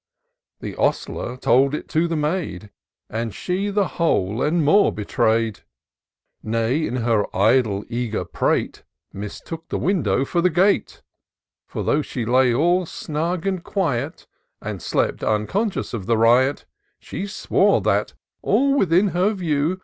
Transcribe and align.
The 0.61 0.75
ostler 0.77 1.37
told 1.37 1.75
it 1.75 1.87
to 1.89 2.07
the 2.07 2.15
maid. 2.15 2.71
And 3.07 3.35
she 3.35 3.69
the 3.69 3.87
whole, 3.87 4.41
and 4.41 4.65
more, 4.65 4.91
betray'd; 4.91 5.59
Nay, 6.41 6.87
in 6.87 6.95
her 7.05 7.23
idle, 7.37 7.85
eager 7.87 8.25
prate. 8.25 8.81
Mistook 9.13 9.69
the 9.69 9.77
window 9.77 10.25
for 10.25 10.41
the 10.41 10.49
gate: 10.49 11.03
For, 11.67 11.83
though 11.83 12.01
she 12.01 12.25
lay 12.25 12.51
all 12.51 12.87
snug 12.87 13.45
and 13.45 13.63
quiet. 13.63 14.25
And 14.59 14.81
slept, 14.81 15.23
unconscious 15.23 15.93
of 15.93 16.07
the 16.07 16.17
riot, 16.17 16.65
She 16.97 17.27
swore 17.27 17.79
that, 17.81 18.15
all 18.41 18.73
within 18.75 19.09
her 19.09 19.33
view. 19.33 19.77